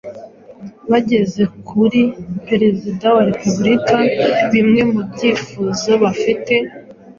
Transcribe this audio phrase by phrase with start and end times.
[0.91, 2.01] bageza kuri
[2.47, 3.97] Perezida wa Repubulika
[4.51, 6.53] bimwe mu byifuzo bafite